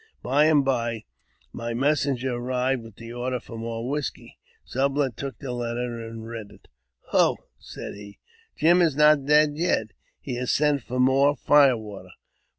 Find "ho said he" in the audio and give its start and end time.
7.11-8.17